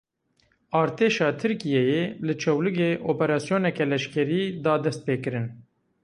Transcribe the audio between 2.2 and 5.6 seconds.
li Çewligê operasyoneke leşkerî da destpêkirin.